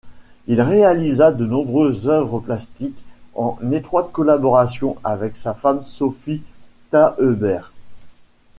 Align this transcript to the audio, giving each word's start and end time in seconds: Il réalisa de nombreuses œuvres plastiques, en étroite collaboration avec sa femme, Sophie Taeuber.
Il 0.47 0.59
réalisa 0.61 1.31
de 1.31 1.45
nombreuses 1.45 2.07
œuvres 2.07 2.39
plastiques, 2.39 2.97
en 3.35 3.59
étroite 3.71 4.11
collaboration 4.11 4.97
avec 5.03 5.35
sa 5.35 5.53
femme, 5.53 5.83
Sophie 5.83 6.41
Taeuber. 6.89 7.59